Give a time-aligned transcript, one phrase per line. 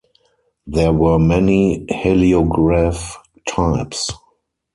[0.65, 4.09] There were many heliograph types.